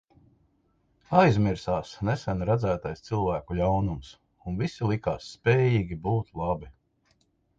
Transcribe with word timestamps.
Aizmirsās 1.17 1.91
nesen 2.09 2.39
redzētais 2.49 3.05
cilvēku 3.09 3.57
ļaunums, 3.59 4.09
un 4.51 4.57
visi 4.63 4.89
likās 4.93 5.29
spējīgi 5.35 5.99
būt 6.07 6.33
labi. 6.43 6.73